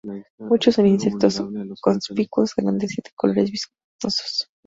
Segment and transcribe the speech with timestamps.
[0.39, 1.39] Muchos son insectos
[1.79, 4.47] conspicuos, grandes y de colores vistosos.